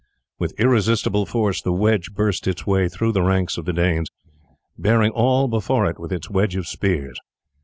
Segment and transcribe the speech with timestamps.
[0.39, 4.09] With irresistible force the wedge burst its way through the ranks of the Danes,
[4.75, 7.19] bearing all before it with its wedge of spears.